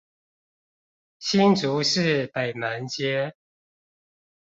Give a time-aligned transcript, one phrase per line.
[1.19, 3.35] 新竹市北門街